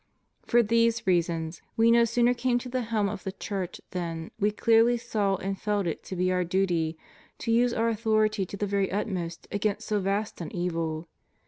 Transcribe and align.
For 0.47 0.63
these 0.63 1.05
reasons 1.05 1.61
We 1.77 1.91
no 1.91 2.05
sooner 2.05 2.33
came 2.33 2.57
to 2.57 2.69
the 2.69 2.81
helm 2.81 3.07
of 3.07 3.23
the 3.23 3.31
Church 3.33 3.79
than 3.91 4.31
We 4.39 4.49
clearly 4.49 4.97
saw 4.97 5.35
and 5.35 5.61
felt 5.61 5.85
it 5.85 6.03
to 6.05 6.15
be 6.15 6.31
Our 6.31 6.43
duty 6.43 6.97
to 7.37 7.51
use 7.51 7.71
Our 7.71 7.89
authority 7.89 8.43
to 8.47 8.57
the 8.57 8.65
very 8.65 8.91
utmost 8.91 9.47
against 9.51 9.87
so 9.87 9.99
vast 9.99 10.41
an 10.41 10.49
evil. 10.55 11.07